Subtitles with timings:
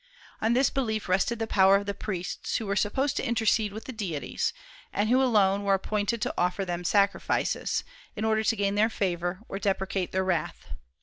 [0.41, 3.85] On this belief rested the power of the priests, who were supposed to intercede with
[3.85, 4.51] the deities,
[4.91, 7.83] and who alone were appointed to offer to them sacrifices,
[8.15, 10.69] in order to gain their favor or deprecate their wrath.